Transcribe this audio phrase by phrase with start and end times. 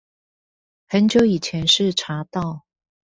[0.87, 2.65] 很久以前是查到